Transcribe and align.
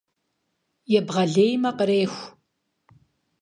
Ебгъэлеймэ— 0.97 1.69
къреху. 1.77 2.25